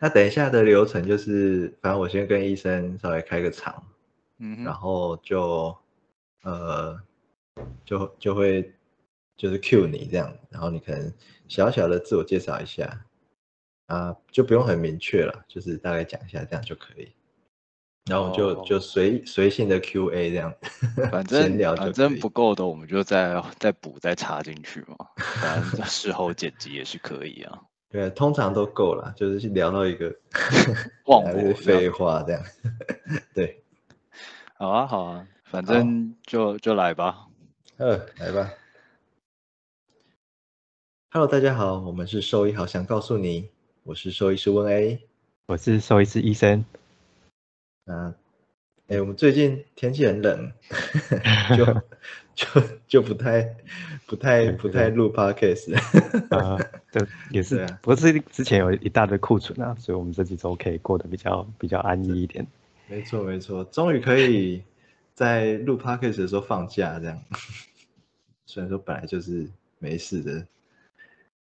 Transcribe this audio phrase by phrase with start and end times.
[0.00, 3.82] 那等一下的流程就是，反正我先跟医生稍微开个场，
[4.38, 5.76] 嗯，然后就
[6.44, 6.96] 呃
[7.84, 8.72] 就就会
[9.36, 11.12] 就是 Q 你这样，然后你可能
[11.48, 13.04] 小小的自我介绍一下，
[13.88, 17.10] 啊，就不用很明确了，就是大概讲一下这样就可以，
[18.04, 20.54] 然后就就随随性的 Q A 这样，
[21.10, 27.62] 反正反正不够的我们就再再补再插进去嘛，反正 事后剪辑也是可以啊。
[27.90, 30.14] 对，通常都够了，就是聊到一个
[31.06, 32.42] 忘我废话这样。
[33.32, 33.64] 对，
[34.58, 37.26] 好啊，好啊，反正就就来吧。
[37.78, 38.50] 呃，来吧。
[41.10, 43.48] Hello，大家好，我们是兽医，好想告诉你，
[43.88, 45.00] 我是兽医师温 A，
[45.46, 46.62] 我是兽医师医生。
[47.86, 48.14] 啊，
[48.88, 50.52] 哎，我们最近天气很冷，
[51.56, 51.64] 就
[52.34, 53.56] 就就不太。
[54.06, 55.74] 不太不太录 podcast
[56.36, 56.58] 啊，
[56.92, 62.46] 这也是，啊不是之前有一大堆库存啊，所以我们这几周可以过得比较比较安逸一点。
[62.88, 64.62] 没错没错，终于可以
[65.14, 67.18] 在录 podcast 的时候放假这样，
[68.44, 70.46] 虽然说本来就是没事的。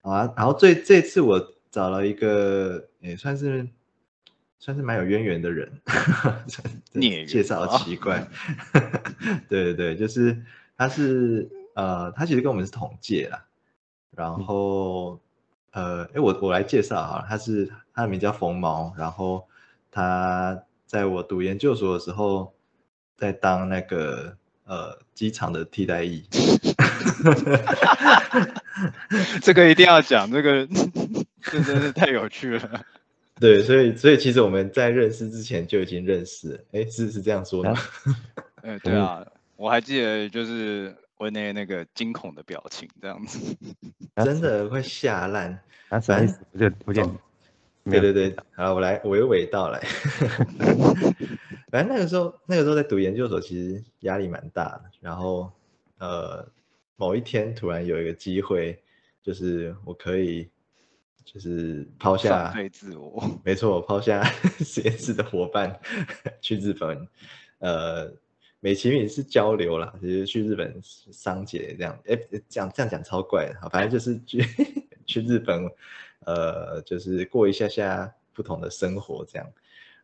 [0.02, 3.68] 好啊，然后最这次我找了一个也算是
[4.58, 5.82] 算是蛮有渊源的人，
[7.28, 8.26] 介绍奇怪，
[9.48, 10.42] 对对对，就是
[10.78, 11.50] 他是。
[11.76, 13.44] 呃，他其实跟我们是同届啦，
[14.12, 15.20] 然后
[15.72, 19.46] 呃，哎，我我来介绍哈，他是他的名叫冯毛，然后
[19.90, 22.54] 他在我读研究所的时候，
[23.14, 26.24] 在当那个呃机场的替代役，
[29.42, 30.66] 这个一定要讲，这个
[31.50, 32.84] 这真是太有趣了。
[33.40, 37.74] 对，所以所以其实我们在认识之前就已经认识，哎，是是这样说的。
[38.62, 40.94] 哎， 对啊，我还记得就是。
[41.18, 43.56] 我那那个惊恐的表情，这样子，
[44.22, 45.58] 真的会吓烂。
[45.88, 46.38] 啊，什么意思？
[46.52, 47.10] 不就不见？
[47.84, 49.80] 对对对，好，我来娓娓道来。
[51.70, 54.82] 反正那个时候，那个时候在读研究所，其实压力蛮大的。
[55.00, 55.50] 然后，
[55.96, 56.46] 呃，
[56.96, 58.78] 某一天突然有一个机会，
[59.22, 60.46] 就是我可以，
[61.26, 64.24] 就是抛下自我， 没错，抛下
[64.64, 65.78] 实验室的伙伴
[66.40, 67.06] 去日本，
[67.58, 68.10] 呃。
[68.60, 74.42] 美其名是交流啦，其实去日本商姐这样，哎，这样这样讲超怪的，反正就是去
[75.06, 75.70] 去日本，
[76.24, 79.46] 呃，就是过一下下不同的生活这样，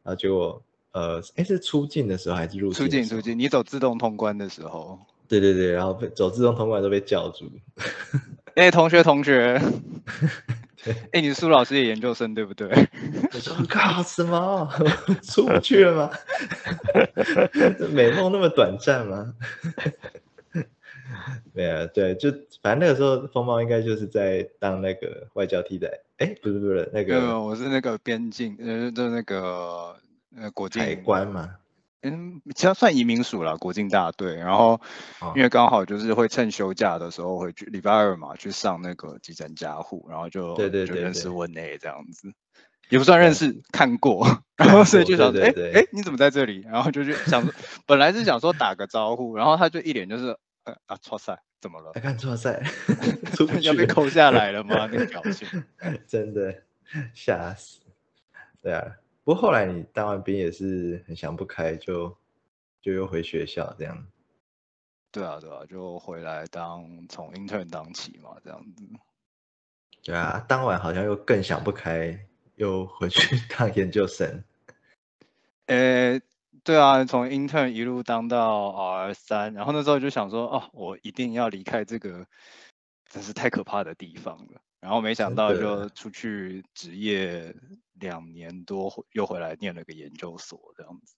[0.04, 0.62] 然后结果，
[0.92, 2.84] 呃，哎，是出境的时候还是入境？
[2.84, 5.00] 出境出境，你走自动通关的时候。
[5.26, 7.50] 对对对，然后被走自动通关都被叫住。
[8.54, 9.60] 哎，同学同学。
[11.12, 12.68] 哎，你是苏老师的研究生对不对？
[13.32, 14.68] 我说靠什么？
[15.22, 16.10] 出不去了吗？
[17.92, 19.32] 美梦那么短暂吗？
[21.52, 22.30] 没有，对，就
[22.62, 25.88] 反正那个时候风暴应该就是在当那个外交替代。
[26.18, 29.94] 哎，不是不是那个，我是那个边境，呃，就那个
[30.36, 31.48] 呃国境海关嘛。
[32.02, 34.34] 嗯，其实算移民署了，国境大队。
[34.34, 34.80] 然后，
[35.36, 42.32] 因为刚好就是会趁休假的时候回去礼拜二嘛，去上那个急诊加护，然后就对对就认识温 A 这样子，
[42.88, 46.62] 也不算认识，看过，然后所以就想，哎哎，你怎么在这里？
[46.70, 47.48] 然后就去想，
[47.86, 51.92] 本来是想说打个招呼，然后他就一脸就是，呃啊，错赛，怎么了？
[51.92, 52.62] 看错赛，
[53.62, 54.88] 要被扣下来了吗？
[54.90, 55.46] 那个表情，
[56.08, 56.62] 真的
[57.14, 57.80] 吓死，
[58.60, 58.96] 对啊。
[59.24, 62.16] 不过后来你当完兵也是很想不开，就
[62.80, 64.06] 就又回学校这样。
[65.12, 68.84] 对啊，对啊，就回来当从 intern 当起嘛，这样子。
[70.02, 72.18] 对啊，当晚好像又更想不开，
[72.56, 74.42] 又回去 当研究生。
[75.66, 76.20] 呃，
[76.64, 82.26] 对啊，从 intern 一路当到 R 三，然后那时候就想说，哦，我一定要离开这个
[83.08, 84.60] 真是太可怕的地方了。
[84.80, 87.54] 然后没想到就出去职业
[87.94, 91.14] 两年多，又回来念了个研究所这样子。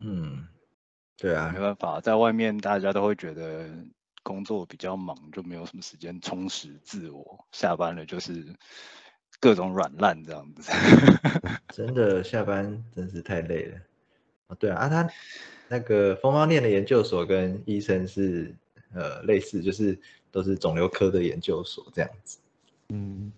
[0.00, 0.46] 嗯，
[1.16, 3.70] 对啊，没办法，在外面大家都会觉得
[4.22, 7.46] 工作比较忙，就没有什么时间充实自我。
[7.52, 8.54] 下班了就是
[9.40, 10.72] 各种软烂这样子。
[11.72, 13.78] 真的下班真是太累了。
[14.48, 15.08] 哦，对啊，啊他
[15.68, 18.54] 那个风方念的研究所跟医生是
[18.92, 19.98] 呃类似，就是
[20.30, 22.38] 都是肿瘤科的研究所这样子。
[22.90, 23.32] 嗯，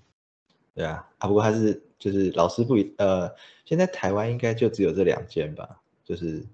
[0.76, 3.34] 对啊，啊不过他是就是老师不一呃，
[3.64, 6.44] 现在台湾应该就只有这两间吧，就是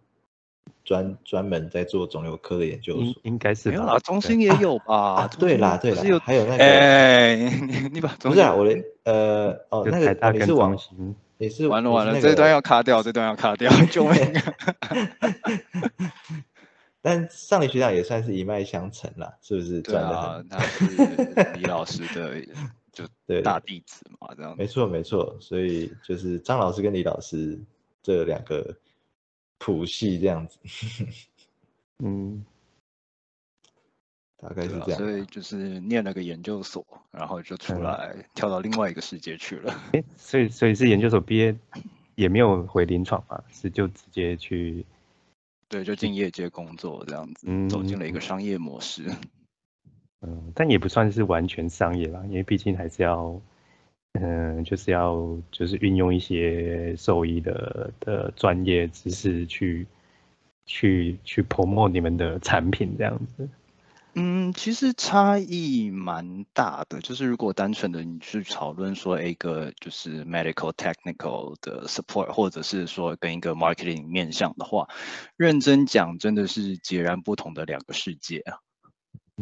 [0.85, 5.29] 专专门在做肿瘤科的研究所，应该是没有啦，中心也有吧？
[5.39, 7.35] 对啦对啦，有还有那个，哎，
[7.93, 10.79] 你把不是啊，我的呃哦那个你是往
[11.39, 14.15] 也是完了完了，这段要卡掉，这段要卡掉，救命！
[17.03, 19.83] 但上林学长也算是一脉相承啦，是不是？
[19.83, 20.41] 对啊
[20.79, 20.95] 是
[21.57, 22.41] 李老师的
[22.93, 27.59] 就对，大弟子嘛，这样没错没错，所以就是张老师跟李老师
[28.03, 28.77] 这两个
[29.59, 30.59] 谱系这样子，
[32.05, 32.45] 嗯，
[34.37, 34.95] 大概是这样吧。
[34.97, 39.73] 所以就是念了个研究所，然后就出嗯来跳到另外一个世界去了。
[39.93, 41.57] 诶，所以所以是研究所毕业，
[42.15, 44.85] 也没有回临床嘛，是就直接去，
[45.69, 49.11] 对，就进业界工作这样子，嗯走进了一个商业模式。
[50.23, 53.41] 嗯，但也不算是完全商业啦，因为毕竟还是要，
[54.13, 59.87] 嗯，就是要就是运用一些兽医的的专业知识去
[60.65, 63.49] 去去泼墨你们的产品这样子。
[64.15, 67.01] 嗯，其实差异蛮大的。
[67.01, 74.87] 就是如果单纯的你去讨论说一个就是 medical technical 的 support，或者是说跟一个 marketing 面向的话，
[75.37, 78.59] 认真讲真的是截然不同的两个世界啊。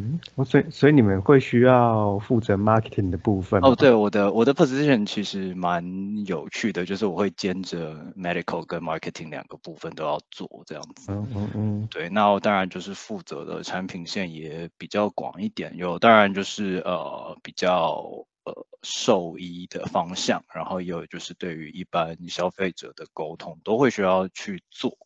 [0.00, 11.12] 嗯，我所以所以你们会需要负责 marketing 的部分哦，吗，对，我的我的 position 其实蛮有趣的，就是我会兼着 medical 跟 marketing 两个部分都要做这样子。
[11.12, 24.96] 嗯嗯嗯对，那我当然就是负责的产品线也比较广一点，有当然就是呃比较呃兽医的方向，然后也有就是对于一般消费者的沟通都会需要去做。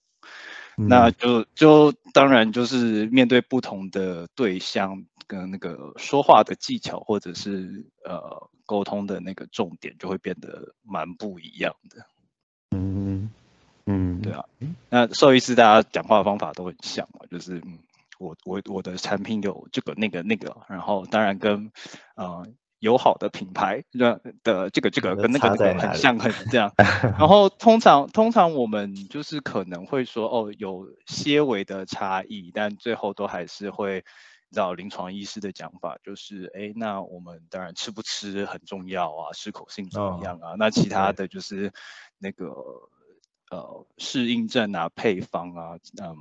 [0.76, 12.06] 嗯，那就就当然就是面对不同的对象跟那个说话的技巧，或者是呃沟通的那个重点，就会变得蛮不一样的。
[12.70, 13.30] 嗯
[13.86, 14.44] 嗯，对啊，
[14.90, 17.78] 那兽医师大家讲话的方法都很像嘛，就是嗯，
[18.18, 21.70] 我我我的产品有这个那个那个，然后当然跟
[22.16, 22.46] 呃
[22.84, 26.72] 友好的品牌的的这个这个跟那个很像很这样，
[27.18, 34.04] 然后通常通常我们就是可能会说哦有些微的差异，但最后都还是会。
[34.52, 40.54] 照临床医师的讲法就是，哎，那我们当然吃不吃很重要啊，适口性怎么哦样啊？
[40.56, 41.72] 那其他的就是
[42.18, 42.54] 那个
[43.50, 45.70] 呃适应症啊、配方啊，
[46.00, 46.14] 嗯，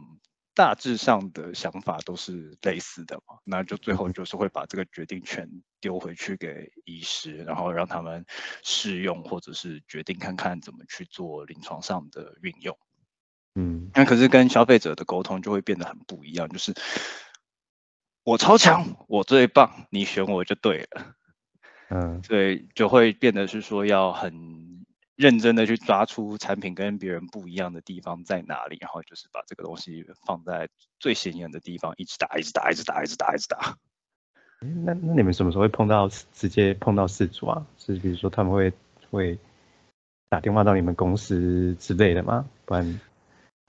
[0.56, 3.40] 大致上的想法都是类似的嘛。
[3.44, 5.50] 那就最后就是会把这个决定权
[5.82, 8.26] 丢回去给医师，然后让他们
[8.64, 12.78] 试用或者是决定看看怎么去做临床上的运用。
[13.56, 16.74] 嗯那可是跟消费者的沟通就会变得很不一样，就是
[18.24, 21.16] 我超强，我最棒，你选我就对了。
[21.90, 24.63] 嗯所以就会变得是说要很
[25.16, 30.70] 认真的去抓出产品跟别人不一样的地方在哪里，然后就是把这个东西放在
[31.00, 33.78] 最显眼的地方，一直打，一直打，一直打，一直打，一直打。
[34.86, 37.66] 那那你们什么时候会碰到直接碰到事主啊？
[37.78, 38.72] 是比如说他们会
[39.12, 39.38] 会
[40.30, 42.50] 打电话到你们公司之类的吗？
[42.66, 43.00] 不然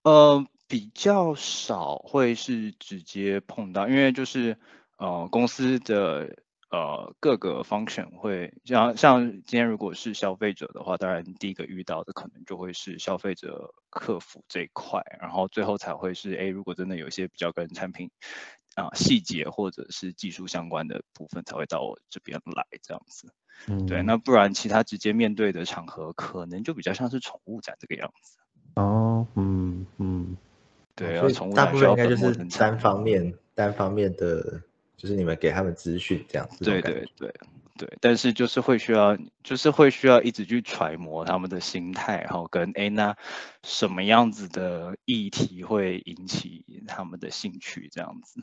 [0.04, 4.56] 呃，比较少会是直接碰到，因为就是
[4.96, 6.36] 呃公司的
[6.74, 18.10] 呃各个 function 会像像今天如果是消费者的话，当然第一个遇到的可能就会是消费者客服这一块，然后最后才会是哎，如果真的有一些比较跟产品
[18.74, 23.32] 啊、细节或者是技术相关的部分，才会到我这边来这样子。
[23.68, 28.36] 嗯对，那不然其他直接面对的场合，可能就比较像是宠物展这个样子。
[28.74, 30.36] 哦嗯嗯
[30.96, 34.62] 对，所啊，宠以大部分应该就是单方面单方面的，
[35.04, 36.64] 就是你们给他们资讯这样子。
[36.64, 37.30] 对对对
[37.76, 43.14] 对，但是就是会需要，就是会需要一直去揣摩他们的心态，然后跟哎那
[43.62, 48.42] 什么样子的议题会引起他们的兴趣，这样子。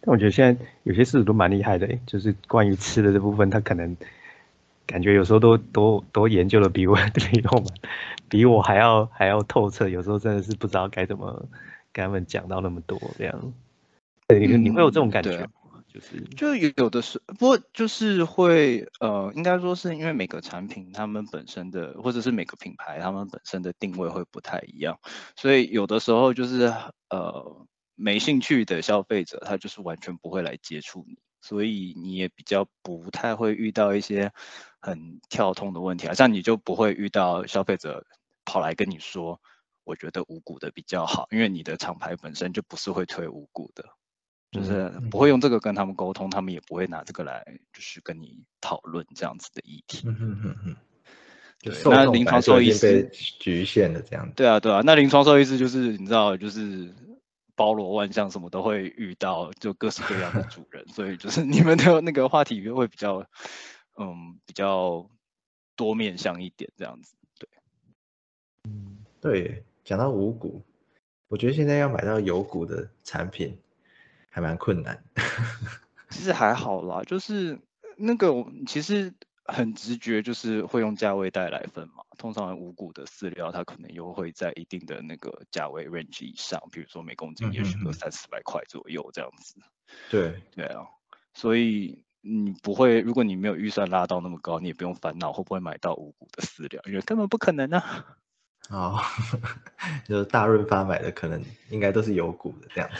[0.00, 3.96] 但我觉得现在有些事主都蛮厉害的欸，就是关于吃的这部分，他可能
[4.84, 7.66] 感觉有时候都都都研究的比我比我们
[8.28, 11.46] 比我还要还要透彻，有时候真的是不知道该怎么
[11.92, 13.52] 跟他们讲到那么多这样。
[14.28, 15.48] 对，你你会有这种感觉？
[15.88, 25.00] 就是就有有的是，不过就是会呃，应该说是因为每个产品他们本身的，或者是每个品牌他们本身的定位会不太一样，
[25.34, 26.70] 所以有的时候就是
[27.08, 34.30] 呃没兴趣的消费者，他就是完全不会来接触你，所以你也比较不太会遇到一些
[34.78, 38.04] 很跳通的问题啊，像你就不会遇到消费者
[38.44, 39.40] 跑来跟你说，
[39.84, 43.86] 我觉得五谷的比较好，因为你的厂牌本身就不是会推五谷的。
[44.50, 50.02] 就是嗯不会用这个跟他们沟通，他们也不会拿这个来就是跟你讨论这样子的议题。
[50.06, 50.76] 嗯嗯嗯嗯，
[51.60, 54.32] 对那临床兽医师被局限的这样子。
[54.36, 56.92] 对啊，对啊，那临床兽医师就是你知道，就是
[57.54, 63.18] 包罗万象，什么都会遇到，就各式各样的主人，所以就是你们的那个话题会比较，
[63.98, 65.08] 嗯，比较
[65.76, 67.14] 多面向一点这样子。
[69.20, 70.62] 对，讲到五谷，
[71.26, 73.58] 我觉得现在要买到有谷的产品
[74.38, 75.02] 还蛮困难。
[76.10, 77.58] 其实还好啦，就是
[77.96, 78.32] 那个
[78.68, 79.12] 其实
[79.44, 82.04] 很直觉，就是会用价位带来分嘛。
[82.16, 89.56] 通常五谷的饲料，它可能又会在一定的那个价位 range 以上，比如说每公斤也许个三四百块左右这样子。
[90.08, 90.86] 对 对啊，
[91.34, 98.16] 所以你不会，如果你没有预算拉到那么高，你也不用烦恼会不会买到五谷的饲料，因为根本不可能啊。
[98.68, 99.00] 哦，
[100.06, 102.90] 就是大润发买的，可能应该都是有股的这样。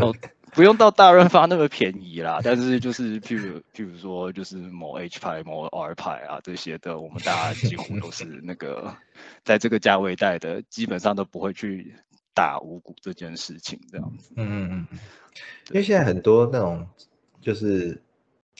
[0.00, 0.14] 哦，
[0.52, 8.96] 不用到大润发那么便宜啦，但是就是譬如譬如说，就是某 H 牌、某 R 牌啊这些的，我们大家几乎都是那个
[9.44, 11.94] 在这个价位带的，基本上都不会去
[12.34, 14.32] 打五股这件事情这样子。
[14.36, 14.98] 嗯嗯嗯，
[15.70, 16.88] 因为现在很多那种
[17.40, 18.02] 就是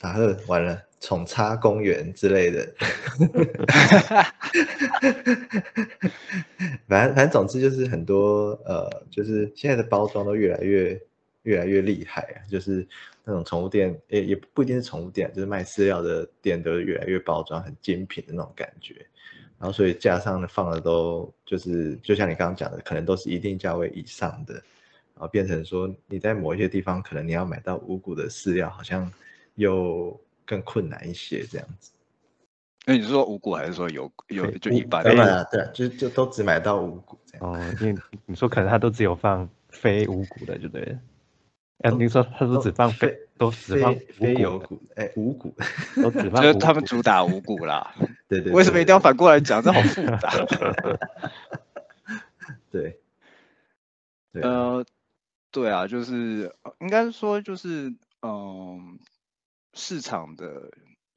[0.01, 0.15] 啊，
[0.47, 0.81] 完了。
[1.01, 2.67] 宠差公园之类的，
[6.87, 10.99] 反正反正总之就是很多呃，就是现在的包装都越来越
[11.43, 12.87] 越来越厉害啊，就是
[13.23, 18.95] 那种宠物店也也不一定是宠物店，就是卖饲料的店都越来越包装很精品的那种感觉，
[19.59, 24.63] 然后所以架上的放的都就是就像你刚刚讲的，可能都是一定价位以上的，然
[25.17, 29.11] 后变成说你在某一些地方可能你要买到五谷的饲料，好像
[29.55, 30.19] 又。
[30.47, 31.91] 更困难一些这样子，
[32.85, 35.01] 那你是说五谷还是说有有就一般？
[35.01, 37.51] 对啊，对，就就都只买到五谷这样。
[37.51, 40.99] 哦，因为你说可能他都只有放非五谷的，就对了。
[41.79, 45.51] 哎，你说他说只放非都只放非有谷，哎，五谷
[45.95, 47.91] 都只 放，就是他们主打五谷啦。
[48.29, 48.53] 对对。
[48.53, 49.63] 为什么一定要反过来讲？
[49.63, 50.31] 这好复杂。
[52.69, 53.01] 对。
[54.33, 54.85] 呃，
[55.49, 58.99] 对啊，就是应该说就是嗯。
[59.75, 60.71] 市场的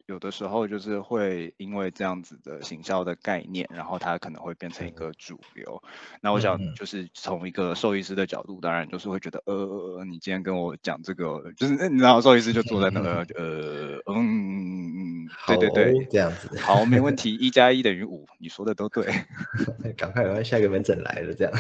[0.06, 5.82] 有的时候就是会因为这样子的行销的概念，然后它可能会变成一个主流。
[6.22, 19.04] 那我想就是从一个兽医师的角度，当然就是会觉得，呃呃呃，你今天跟我讲这个，就是你知道兽医师就坐在那个， 呃，嗯嗯嗯，对对对，这样子，好，没问题，一加一等于五，你说的都对。
[19.94, 21.52] 赶快，赶快，下一个门诊来了，这样。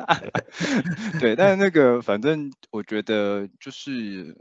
[1.18, 4.36] 对，但是那个反正我觉得就是。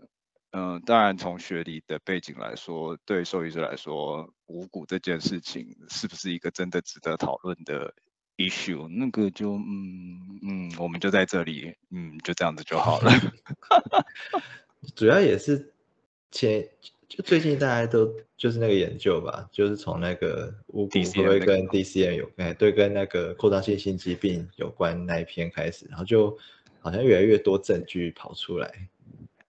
[0.58, 7.94] 嗯，当然，从学理的背景来说，对兽医师来说，五谷这件事情是不是一个真的值得讨论的
[8.38, 8.88] issue？
[8.88, 13.12] 那个就，嗯嗯，我们就在这里，嗯，就这样子就好了。
[14.96, 15.74] 主要也是
[16.32, 16.66] 前，
[17.10, 26.38] 就最近大家都就是那个研究吧，就是从那个五谷会不会跟 DCM 有关，对，跟那个扩张性心肌病有关那一篇开始，然后就
[26.80, 28.88] 好像越来越多证据跑出来。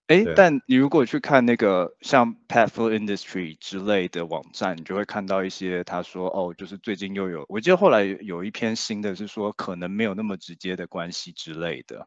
[0.08, 12.06] 哎，但你如果去看那个像 Pet Food Industry 之类的网站，你就会看到一些他说哦，就是最近又有，我记得后来有一篇新的是说可能没有那么直接的关系之类的，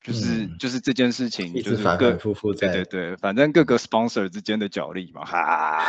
[0.00, 5.82] 就是就是这件事情就是反反复复在对对对，反正各个 sponsor 之间的角力嘛，哈，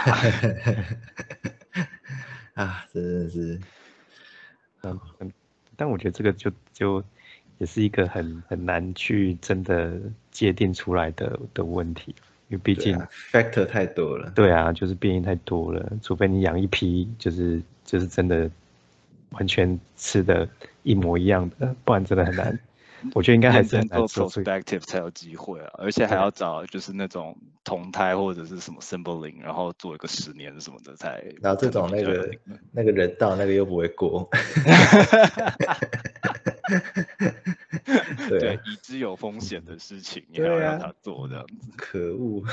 [2.56, 3.62] 啊，真的是，
[4.82, 5.00] 嗯，
[5.76, 7.04] 但我觉得这个就就。
[7.60, 9.94] 也是一个很很难去真的
[10.32, 12.16] 界定出来的的问题，
[12.48, 12.98] 因为毕竟
[13.32, 14.32] factor 太多了。
[14.34, 18.50] 对啊，就是变异太多了，除非你养一批，就是就是真的
[19.32, 20.48] 完全吃的
[20.84, 22.60] 一模一样的，不然真的很难。
[23.14, 31.24] 我觉得应该还是做 prospective 才有机会啊，而且还要找就是那种同胎或者是什么 symboling，然后做一个十年什么的才。
[31.42, 32.30] 然后这种那个
[32.74, 34.30] 那个人道那个又不会过。
[38.30, 42.44] 对，已知有风险的事情，你还要让他做这样子，可恶！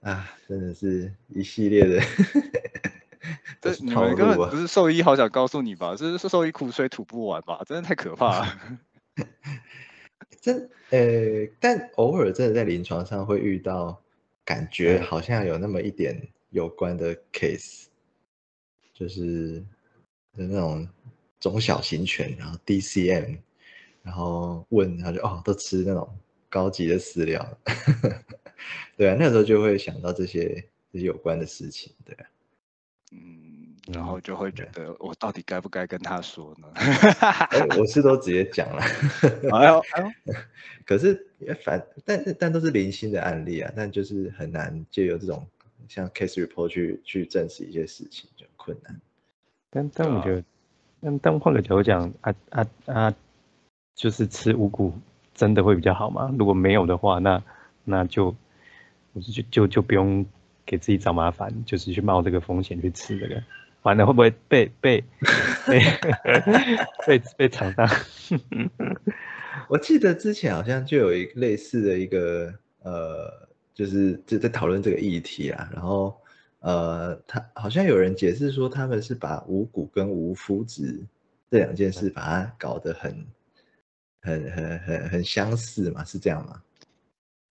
[0.02, 2.00] 啊，真的是一系列的。
[3.60, 8.58] 这你们根本不是兽医，好想告诉你吧，这是兽医苦水吐不完吧，真的太可怕了。
[10.40, 14.00] 真呃，但偶尔真的在临床上会遇到，
[14.44, 17.86] 感觉好像有那么一点有关的 case，
[18.92, 19.64] 就是
[20.32, 20.88] 那种。
[21.38, 23.38] 中小型犬，然后 DCM，
[24.02, 26.08] 然后问他就哦，都吃那种
[26.48, 27.58] 高级的饲料，
[28.96, 32.26] 对啊，那时候就会想到这些这些有关的事情，对啊，
[33.12, 36.66] 嗯，然后就会觉得我到底该不该跟他说呢？
[37.78, 38.82] 我是都直接讲了，
[39.52, 40.34] 哎呦哎呦，
[40.86, 41.26] 可是
[41.62, 45.46] 反但但都是零星的案例啊，但就是很难借由这种
[45.88, 49.00] 像 case report 去去证实一些事情，就困难。
[49.68, 50.42] 但但我觉得。
[51.00, 53.14] 但但换个角度讲，啊啊啊，
[53.94, 54.92] 就是吃五谷
[55.34, 56.34] 真的会比较好吗？
[56.38, 57.42] 如果没有的话，那
[57.84, 58.34] 那就
[59.12, 60.24] 我就就就不用
[60.64, 63.42] 给自己找麻烦，就是去冒这个风险去吃这个。
[63.82, 65.04] 完了会不会被被
[65.66, 65.80] 被
[67.06, 67.88] 被被厂商？
[69.70, 76.12] 我记得之前好像就有一个类似的一个呃，就是就在讨论这个议题啊，然后
[76.66, 81.06] 呃，他好像有人解释说他们是把五谷跟无麸质
[81.48, 83.24] 这两件事把它搞得很
[84.20, 86.60] 很很很很相似嘛，是这样吗？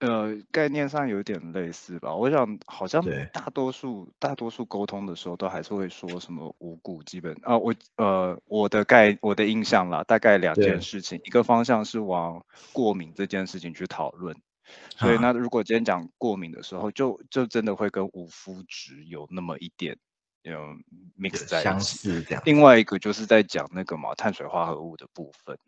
[0.00, 2.12] 呃，概念上有点类似吧。
[2.12, 14.37] 我想好像大多数大多数沟通的时候都还是会说什么五谷基本啊，我呃我的概我的印象啦，大概两件事情，一个方向是往过敏这件事情去讨论。
[14.97, 19.97] 所以啊那如果今天讲过敏的时候，就就真的会跟无麸质有那么一点
[20.44, 20.83] 嗯
[21.18, 21.80] mix 在相。
[21.80, 22.42] 似这样。
[22.44, 25.59] 另外一个就是在讲那个嘛碳水化合物的部分。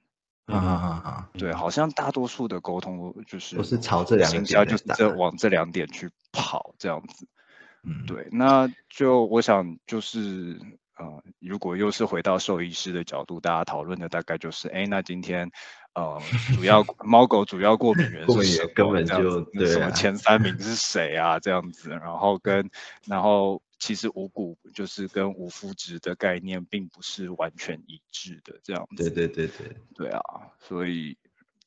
[0.46, 1.30] 啊啊啊啊！
[1.36, 7.26] 对，好像大多数的沟通就是都是朝这两个行销就是点在打这往这两点去跑这样子。
[7.82, 10.60] 嗯，对，那就我想就是
[10.98, 15.50] 呃，如果又是回到兽医师的角度，大家讨论的大概就是，哎，那今天
[15.96, 16.20] 呃，
[16.54, 18.64] 主要猫狗主要过敏源过敏是谁？
[18.66, 21.40] 源根本就对前三名是谁啊？
[21.40, 22.70] 这样子，然后跟
[23.06, 29.08] 然后其实五谷就是跟无麸质的概念并不是完全一致的这样子。
[29.08, 30.20] 对对对对，对啊，
[30.60, 31.16] 所以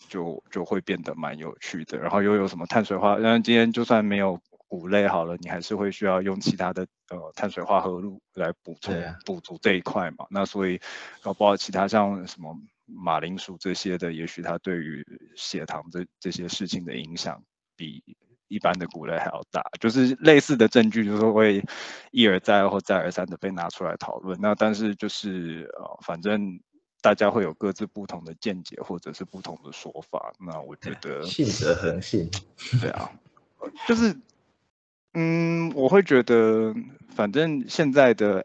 [0.08, 1.98] 就就会变得蛮有趣的。
[1.98, 3.16] 然后又有什么碳水化？
[3.16, 10.28] 那今天就算没有谷类好了，你还是会需要用其他的呃碳水化合物来补充、啊补足这一块嘛。
[10.30, 10.80] 那所以
[11.24, 12.56] 搞不好其他像什么
[12.94, 15.06] 马铃薯这些的，也许它对于
[15.36, 17.44] 血糖这这些事情的影响
[17.76, 18.04] 比。
[18.52, 21.64] 一般的谷类还要大，就是类似的证据，就是会
[22.10, 24.36] 一而再或再而三的被拿出来讨论。
[24.42, 26.60] 那但是就是呃，反正
[27.00, 30.34] 大家会有各自不同的见解或者是不同的说法。
[30.40, 32.28] 那我觉得，信则恒信。
[32.82, 33.12] 对啊，
[33.60, 34.20] 呃就是
[35.14, 36.74] 嗯，我会觉得，
[37.10, 38.44] 反正现在的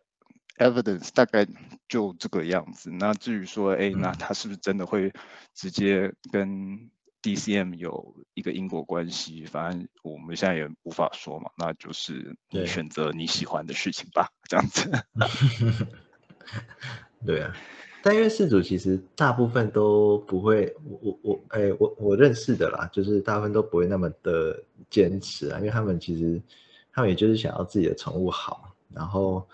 [0.59, 1.47] evidence 大概
[1.89, 2.91] 就这个样子。
[2.91, 5.13] 那至于说，哎，那嗯它是不是真的会
[5.55, 6.91] 直接跟
[7.23, 9.47] DCM 有一个因果关系？
[9.47, 14.91] 反正我们现在也无法说嘛，那就是你对选择你喜欢的事情吧，这样子。
[17.25, 17.57] 对啊，
[18.03, 26.41] 但因为事主其实大部分都不会，我我我，哎，我我认识的啦，就是大部分都不会那么的坚持啊，因为他们其实
[26.93, 29.49] 他们也就是想要自己的宠物好，然后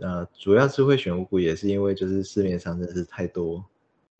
[0.00, 3.64] 呃，主要是会选五谷，也是因为就是市面上真的是太多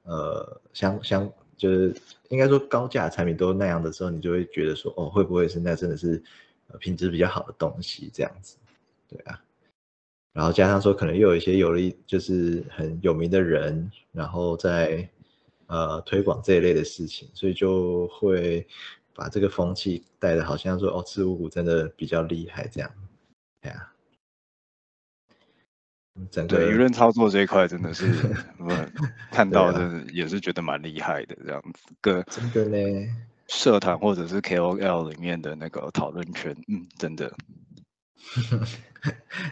[0.02, 1.94] 呃相相就是
[2.28, 6.22] 应该说高价产品都那样的时候，你就会觉得说哦，会不会是那真的是
[6.78, 8.56] 品质比较好的东西这样子，
[9.08, 9.42] 对啊。
[10.34, 15.08] 然后加上说，可能又有一些有利，就是很有名的人，然后在
[15.66, 18.64] 呃推广这一类的事情，所以就会
[19.14, 22.90] 把这个风气带的好像说哦，吃五谷真的比较厉害这样，
[23.60, 23.92] 对啊。
[26.30, 28.06] 整个对舆论操作这一块真的是，
[28.58, 28.68] 我
[29.30, 31.92] 看到真的也是觉得蛮厉害的这样子。
[32.00, 33.08] 各真的呢，
[33.46, 37.32] 社团或者是 KOL 里面的那个讨论圈，嗯，真的，
[38.50, 38.60] 等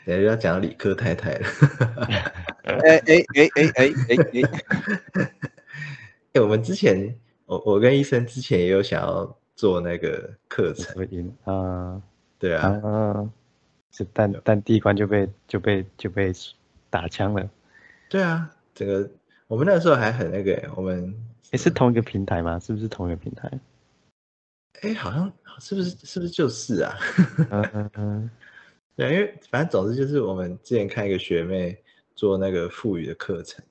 [0.06, 1.48] 下就要讲到理科太太了。
[2.64, 5.30] 哎哎哎哎哎哎哎，
[6.34, 7.14] 哎，我们之前，
[7.46, 12.02] 我我跟医生之前也有想要做那个课程，啊
[12.38, 13.30] 对啊，啊！
[13.96, 16.30] 是但但第一关就被就被就被
[16.90, 17.48] 打枪了。
[18.10, 19.08] 对啊，整个
[19.48, 21.14] 我们那时候还很那个，我们
[21.52, 22.58] 诶，是同一个平台吗？
[22.58, 23.50] 是不是同一个平台？
[24.82, 26.98] 哎，好像是不是是不是就是啊？
[27.50, 28.30] 嗯嗯嗯，
[28.94, 31.76] 对，因为反正总之就是我们之前看一个学妹
[32.14, 33.64] 做那个腹语的课程，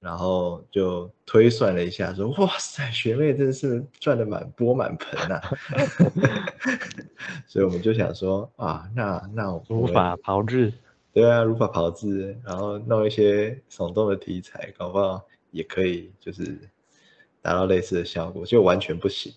[0.00, 5.40] 然后就推算了一下说，哇塞，学妹真是赚的满钵满盆呐、
[7.46, 10.72] 所以我们就想说啊，那那我们无法炮制。
[11.12, 16.56] 对啊，如法炮制，然后弄一些耸动的题材，搞不好也可以就是
[17.42, 19.32] 达到类似的效果，就完全不行。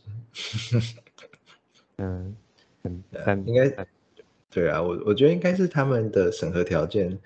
[1.98, 2.36] 嗯
[2.84, 3.04] 嗯，
[3.46, 3.88] 应该
[4.52, 7.20] 对啊，我我觉得应该是他们的审核条件，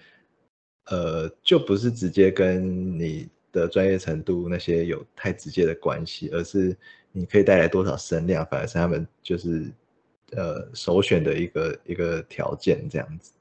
[0.90, 6.76] 呃，就不是直接跟你的专业程度那些有太直接的关系，而是
[7.12, 9.72] 你可以带来多少声量，反而是他们就是
[10.32, 13.32] 呃首选的一个一个条件这样子。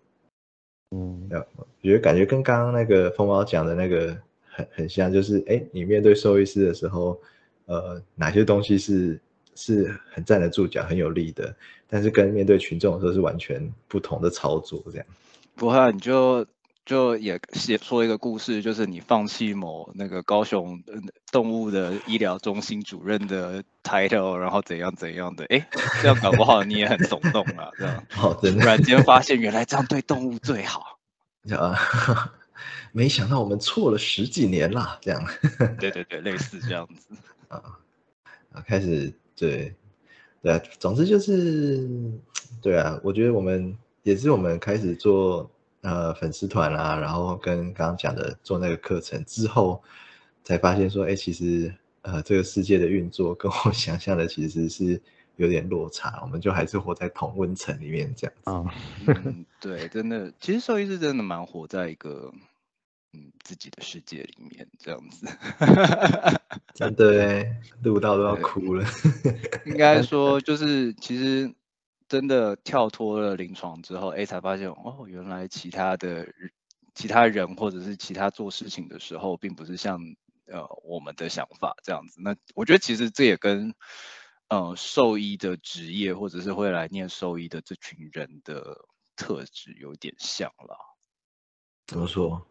[0.93, 4.17] 嗯我觉得感觉跟刚刚那个风猫讲的那个
[4.49, 7.21] 很很像，就是哎，你面对兽医师的时候，
[7.67, 9.21] 呃，哪些东西是
[9.57, 11.55] 是很站得住脚、很有力的，
[11.89, 15.07] 但是跟面对群众的时候是完全不同的操作，这样。
[15.57, 16.47] 不会啊，你就
[16.87, 20.95] 就也写说一个故事，就是你放弃某那个高雄呃
[21.33, 25.69] 动物的医疗中心主任的 title，然后怎样怎样的，哎，
[26.01, 30.99] 这样搞不好你也很耸动啊，这样 哦，真的，突然间发现原来这样对动物最好。
[31.51, 32.33] 啊，
[32.93, 35.25] 没想到我们错了十几年啦，这样。
[35.81, 37.17] 对对对，类似这样子。
[37.49, 37.61] 啊，
[38.53, 39.75] 啊，开始对，
[40.41, 41.89] 对啊，总之就是，
[42.63, 45.51] 对啊，我觉得我们也是我们开始做
[45.87, 49.81] 呃粉丝团啊，然后跟刚刚讲的做那个课程之后，
[50.43, 51.73] 才发现说，哎，其实
[52.03, 55.01] 呃这个世界的运作跟我 想象的其实是
[55.37, 58.51] 有点落差，我们就还是活在同温层里面这样子。
[58.51, 58.75] 啊，
[59.63, 62.33] 对，真的，其实兽医是真的蛮活在一个。
[63.13, 65.27] 嗯，自己的世界里面这样子，
[66.75, 67.47] 真的
[67.83, 68.85] 录到都要哭了。
[69.65, 71.51] 应该说，就是其实
[72.09, 76.29] 真的跳脱了临床之后，哎，才发现哦，原来其他的
[76.95, 80.01] 其他人或者是其他做事情的时候，并不是像
[80.47, 82.21] 呃我们的想法这样子。
[82.23, 83.75] 那我觉得其实这也跟
[84.49, 88.79] 呃兽医的职业，或者是会来念兽医的这群人的
[89.17, 90.79] 特质有点像了。
[91.87, 92.47] 怎么说？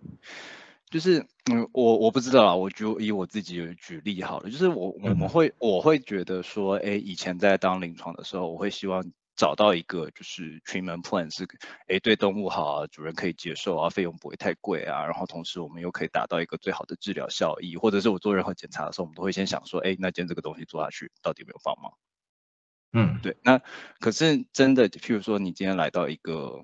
[0.91, 4.49] 就是嗯，我我不知道啊，我就以我自己举例好了。
[4.49, 9.03] 就是我我们会我会觉得说，哎，以前在当临床的时候，我会希望
[9.35, 11.47] 找到一个就是 treatment plan 是
[11.87, 21.93] 哎对动物好啊，主人可以接受啊，费用不会太贵啊，然后同时我们又可以达到一个最好的治疗效益，或者是我做任何检查的时候，我们都会先想说，哎，那今天这个东西做下去到底有没有帮忙？
[22.93, 23.37] 嗯，对。
[23.43, 23.61] 那
[23.99, 26.63] 可是真的，譬如说你今天来到一个。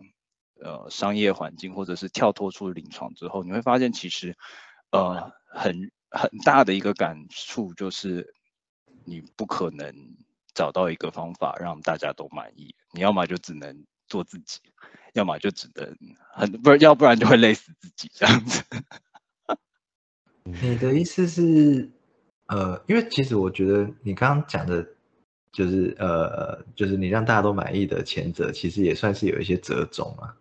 [0.63, 4.37] 呃，商业环境或者是跳脱出临床之后，你会发现其实，
[4.91, 8.35] 呃，很很大的一个感触就是，
[9.03, 9.91] 你不可能
[10.53, 12.75] 找到一个方法让大家都满意。
[12.91, 14.59] 你要么就只能做自己，
[15.13, 15.95] 要么就只能
[16.33, 18.63] 很不是，要不然就会累死自己这样子。
[20.43, 21.89] 你的意思是，
[22.47, 24.85] 呃，因为其实我觉得你刚刚讲的，
[25.51, 30.35] 就是呃，就是你让大家都满意的前者，其实也算是有一些折中啊。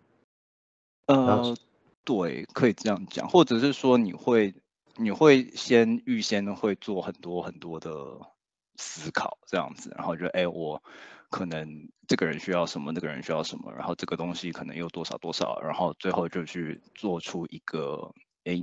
[1.05, 1.55] 呃，
[2.03, 4.55] 对，可以这样讲，或者是说你会，
[4.95, 7.91] 你会先预先会做很多很多的
[8.81, 10.81] 思考，这样子，然后就哎，我
[11.29, 18.13] 可能这个人需要什么，那个人需要什么，然后这个东西可能有多少多少，然后最后就去做出一个
[18.43, 18.61] 哎，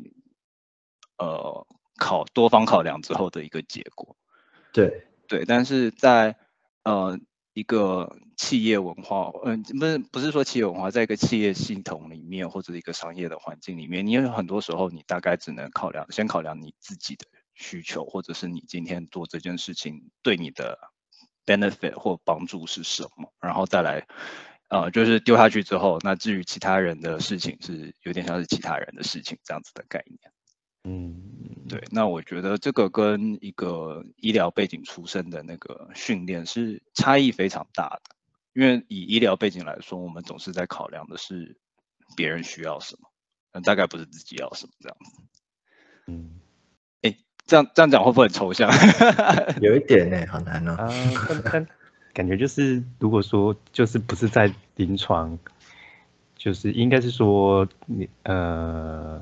[1.18, 4.16] 呃，考多方考量之后的一个结果。
[4.72, 6.37] 对对，但是在
[6.83, 7.18] 呃。
[7.54, 17.26] 一个企业文化，嗯，不是不是说企业文化，在一个企业系统里面或者一个商业的环境里面，你有很多时候你大概只能考量，先考量你自己的
[17.59, 20.79] 需求，或者是你今天做这件事情对你的
[21.44, 24.07] benefit 或帮助是什么，然后再来，
[24.68, 30.33] 呃，就是丢下去之后，那至于其他人的事情是有点像是其他人的事情这样子的概念。
[30.85, 38.14] 嗯，对，那我觉得这个跟一个医疗背景出身的那个训练是差异非常大的，
[38.55, 41.59] 因为以医疗背景来说，我们总是在考量的是
[42.16, 43.11] 别人需要什么，
[43.53, 45.23] 嗯，大概不是自己要什么这样子。
[46.07, 46.47] 嗯，哎，
[47.48, 48.70] 这样这样讲会不会很抽象？
[49.61, 50.74] 有一点呢，好难哦。
[50.74, 50.87] 啊，
[52.14, 55.37] 感觉就是如果说就是不是在临床，
[56.37, 59.20] 就是应该是说你呃。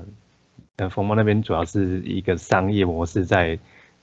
[0.79, 3.59] 呃，冯猫那边主要是一个商业模式，在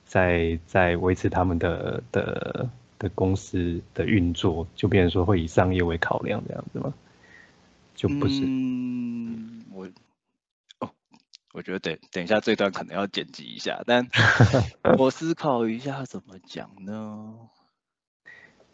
[0.06, 6.92] 在在维持他们的的的公司的运作，就变成说会以商业为考量这样子吗？
[7.94, 8.42] 就不是。
[8.44, 9.90] 嗯，我哦，
[11.54, 14.10] 我觉得等等一下这段可能要剪辑一下，但
[15.00, 17.34] 我思考一下怎么讲呢？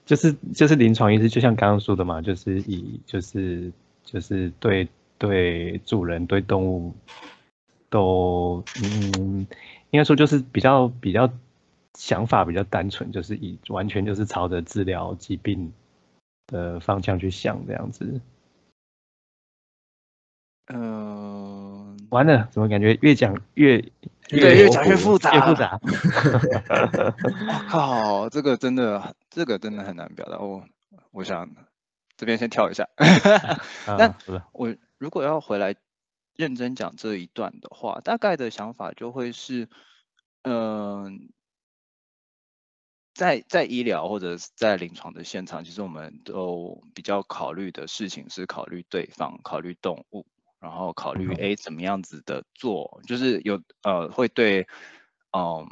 [0.06, 3.72] 就是就是临床医师，就像刚刚说的嘛，就是以就是
[4.04, 4.88] 就是对
[5.20, 6.96] 对主人对动物。
[7.92, 9.48] 都嗯，
[9.90, 11.28] 应该说就是比较比较
[11.96, 15.74] 想法比较单纯，就是以完全就是朝着治疗疾病
[16.46, 18.22] 的方向去想这样子。
[20.68, 21.49] 嗯，
[22.10, 23.82] 完了，怎么感觉越讲越
[24.28, 25.80] 对越讲越复杂越复杂？
[25.84, 30.38] 我靠，这个真的这个真的很难表达。
[30.40, 30.64] 我
[31.12, 31.50] 我想
[32.18, 32.88] 这边先跳一下。
[33.86, 34.16] 那
[34.52, 35.76] 我如果要回来。
[36.36, 39.68] 认真讲这一段的话，大概的想法就会是，
[40.44, 41.34] 嗯，
[43.14, 50.26] 在在医疗或者在临床的现场，其实我们都比较考虑的事情是考虑对方、考虑动物，
[50.60, 54.68] 然后考虑哎怎么样子的做，就是有呃会对，
[55.32, 55.66] 嗯，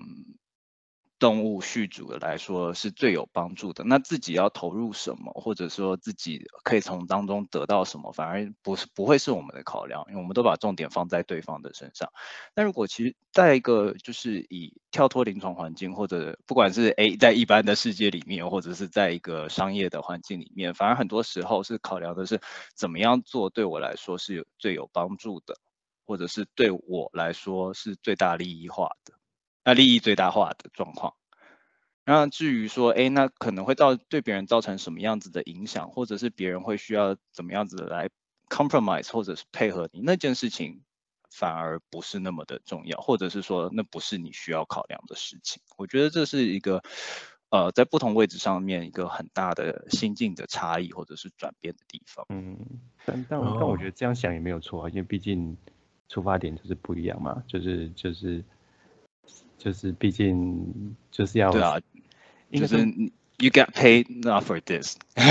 [1.20, 3.84] 动物续主的来说是最有帮助的。
[3.84, 12.10] 那自己要投入什么，或者说自己可以从当中得到什么，反而不是不会是我们的考量，因为我们都把重点放在对方的身上。
[12.56, 22.40] 那如果其实在一个就是以跳脱临床环境，或者不管是 A 在一般的世界里面，或者是在一个商业的环境里面，反而很多时候是考量的是
[22.76, 25.56] 怎么样做对我来说是有最有帮助的，
[26.06, 29.17] 或者是对我来说是最大利益化的。
[29.68, 31.16] 那利益最大化的状况，
[32.06, 38.10] 然后至于说，哎，那可能会造对别人造成什么样子的影响，或者是别人会需要怎么样子来
[38.48, 40.84] compromise，或者是配合你那件事情，
[41.30, 45.62] 反而不是那么的重要，或者是说那不是你需要考量的事情。
[45.76, 46.82] 我觉得这是一个，
[47.50, 52.26] 呃，在不同位置上面一个很大的心境的差异，或者是转变的地方。
[52.30, 52.58] 嗯，
[53.04, 55.58] 但但但我觉得这样想也没有错啊，因为毕竟
[56.08, 58.42] 出发点就是不一样嘛，就是就是。
[59.58, 61.80] 就是毕竟就是要对啊，
[62.52, 62.78] 就是
[63.38, 65.24] you get paid not for this，应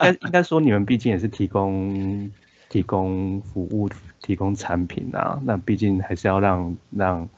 [0.00, 2.30] 该应该说你们毕竟也是提供
[2.68, 3.88] 提供服务
[4.22, 7.28] 提供产品啊，那毕竟还是要让让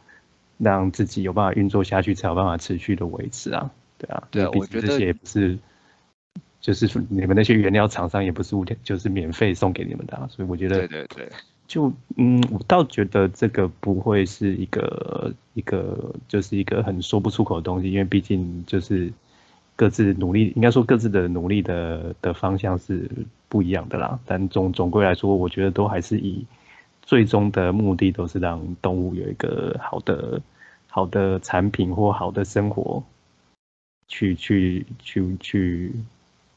[0.59, 5.59] 让自己有办法运作下去，才有办法持续的维持啊，对啊，对啊，我觉得这些也不是，
[6.61, 11.29] 就是你们那些原料厂商也不是无天就是免费送给你们的，所以我觉得对对对。
[11.71, 19.13] 就嗯，我倒觉得这个不会是一个一个就是一个很说不出口的东西，因为毕竟就是
[19.77, 23.09] 各自努力，应该说各自的努力的的方向是
[23.49, 24.19] 不一样的啦。
[24.27, 26.45] 但总总归来说，我觉得都还是以
[27.03, 30.43] 最终的目的都是让动物有一个好的
[30.89, 33.01] 好的产品或好的生活，
[34.09, 35.93] 去去去去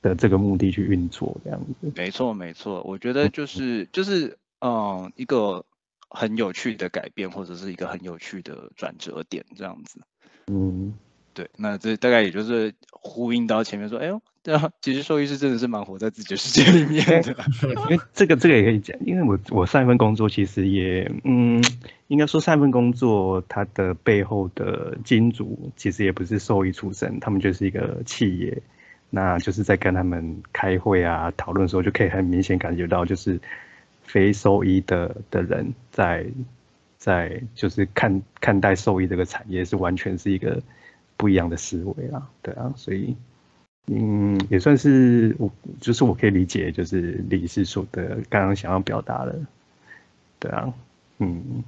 [0.02, 1.92] 的这个目的去运作这样子。
[1.96, 4.40] 没错没错，我觉得就是就是。
[4.66, 5.66] 嗯，一个
[6.10, 10.00] 很有趣的改变，或者是一个很有趣的转折点，这样子。
[10.48, 10.94] 嗯，
[11.34, 17.36] 对，那这大概也就是呼应到前面说，哎呦，对啊，其实兽医师真的是蛮活在自己的世界里面的。
[17.90, 21.62] 因为这个这个也可以讲，因为我我上一份工作其实也，嗯，
[22.08, 28.62] 应该说上一份工作它的背后的金主其实也不是兽医出身，他们就是一个企业，
[29.10, 33.42] 那就是在跟他们开会啊讨论的时候，就可以很明显感觉到就是。
[34.04, 36.26] 非兽医的的人在
[36.98, 40.62] 在就是看看待兽医这个产业是完全是一个
[41.18, 43.16] 不一样的思维啊，对啊，所以
[43.88, 49.40] 嗯也算是我就是我可以理解，就是李师说的刚刚想要表达的，
[50.40, 50.74] 对啊，
[51.18, 51.64] 嗯，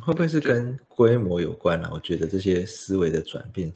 [0.00, 1.90] 会不会是跟规模有关啊？
[1.92, 3.72] 我觉得这些思维的转变。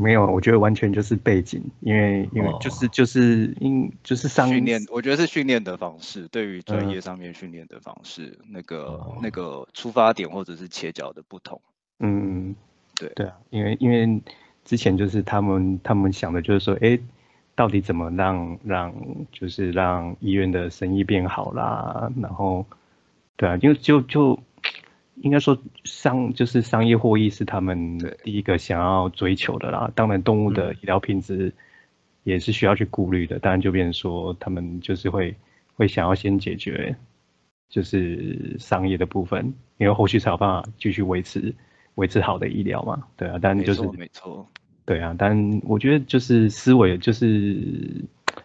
[0.00, 11.60] 没有，我觉得完全就是背景，因为因为就是就是因就是上训练，我觉得是训练的方式，对于专业上面训练的方式，那个那个出发点或者是切角的不同。
[11.98, 12.54] 嗯，
[12.96, 14.22] 对对啊，因为因为
[14.64, 16.98] 之前就是他们他们想的就是说，哎，
[17.54, 18.94] 到底怎么让让
[19.30, 22.64] 就是让医院的生意变好啦，然后
[23.36, 24.38] 对啊，因为就就。
[25.22, 29.90] 应该说商就是商业获益是他们第一个想要追求的啦。
[29.94, 31.52] 当然，动物的医疗品质
[32.24, 33.38] 也是需要去顾虑的。
[33.38, 35.36] 当然，就变成说他们就是会
[35.74, 36.96] 会想要先解决
[37.68, 41.54] 就是商业的部分，因为后续才有办法继续维持
[41.96, 43.02] 维持好的医疗嘛。
[43.18, 44.48] 对啊，但就是没错，
[44.86, 47.60] 对啊，但我觉得就是思维就是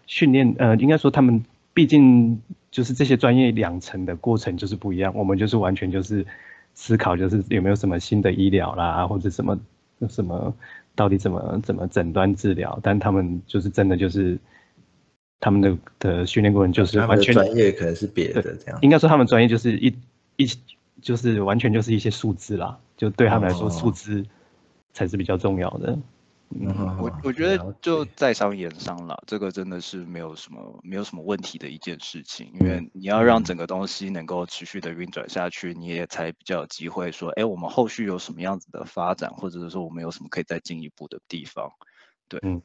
[0.08, 1.42] 训练，呃，应该说他们
[1.74, 6.26] 毕竟就是这些专业养成的过程就是不一样，我们就是完全就是。
[6.76, 9.58] 思考就是有没有什么新的医疗啦，或者什么
[10.08, 10.54] 什么，
[10.94, 12.78] 到底怎么怎么诊断治疗？
[12.84, 14.38] 但他们就是真的就是
[15.40, 18.78] 他们的的训练过程就是完全专业可能是别的这样。
[18.82, 19.96] 应该说他们专业就是一
[20.36, 20.48] 一
[21.02, 24.24] 就是完全就是一些数字啦，就对他们来说数字
[24.94, 25.98] 才是比较重要的。
[26.52, 41.72] 嗯，我我觉得就在商言商了，这个真的是没有什么没有什么问题的一件事情，因为你要让整个东西能够持续的运转下去，你也才比较有机会说，哎，我们后续有什么样子的发展，或者是说我们有什么可以再进一步的地方，
[42.30, 42.62] 对，嗯。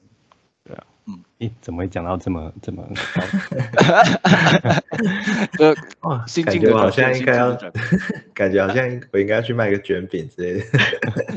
[0.63, 2.87] 对啊，嗯，咦，怎么会讲到这么这么？
[5.59, 7.57] 呃，心境的好像应该要，
[8.35, 10.65] 感觉好像我应该要去卖个卷饼之类的。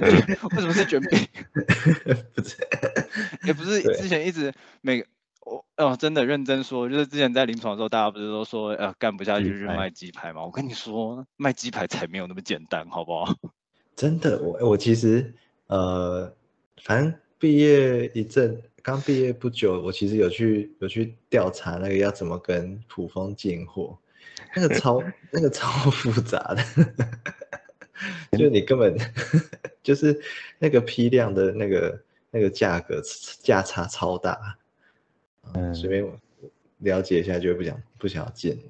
[0.52, 1.26] 为什么是卷饼？
[2.36, 2.58] 不是，
[3.46, 5.06] 也不是之前一直每
[5.46, 10.44] 我哦，真的认真说，就是之前在临床的时候，大家不是都说呃干不下去就卖鸡排嘛？
[10.44, 13.34] 我跟你说，卖鸡排才没有那么简单，好不好？
[13.96, 15.34] 真的，我我其实
[15.68, 16.36] 呃，
[16.84, 18.62] 反正毕业一阵。
[18.84, 23.98] 刚毕业不久，我其实有去有去调查那个要怎么跟普丰进货，
[24.54, 26.62] 那个超 那个超复杂的，
[28.38, 28.94] 就你根本
[29.82, 30.20] 就是
[30.60, 33.02] 那个批量的那个那个价格
[33.42, 34.58] 价差超大，
[35.54, 36.06] 嗯随便
[36.80, 38.58] 了解一下就会不想不想要见。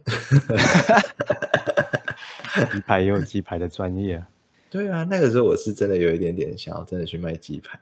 [2.72, 4.28] 鸡排也有鸡排的专业啊。
[4.70, 7.80] 对啊，那个时候我是真的有一点点想要真的去卖鸡排，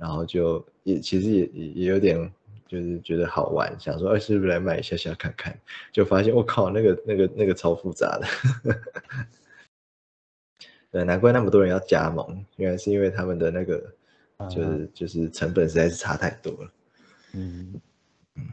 [0.00, 2.16] 然后就也其实也也也有点
[2.66, 5.54] 就是觉得好玩，想说哎是不是来买一下下看看，
[5.92, 8.26] 就发现我靠那个那个那个超复杂的，
[10.90, 13.94] 对，难怪那么多人要加盟，原来是因为他们的那个
[14.50, 16.72] 就是就是成本实在是差太多了。
[17.34, 17.78] 嗯
[18.36, 18.48] 嗯，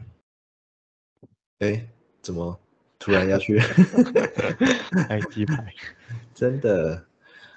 [1.60, 1.88] 哎，
[2.20, 2.60] 怎么
[2.98, 3.58] 突然要去？
[5.08, 5.72] 卖鸡排。
[6.34, 7.02] 真的。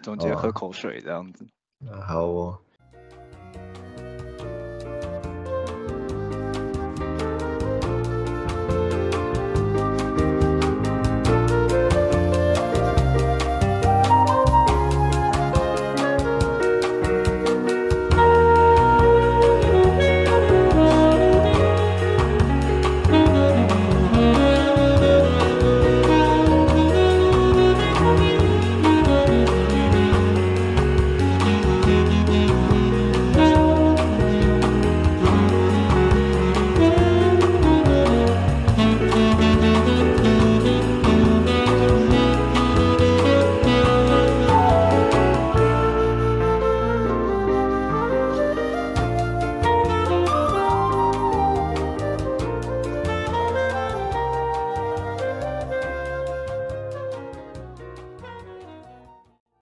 [0.01, 1.45] 总结喝口水这样子。
[1.77, 2.57] 那，好哦，